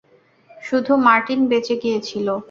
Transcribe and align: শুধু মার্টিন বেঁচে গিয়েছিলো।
শুধু 0.61 0.91
মার্টিন 1.05 1.41
বেঁচে 1.49 1.75
গিয়েছিলো। 1.83 2.33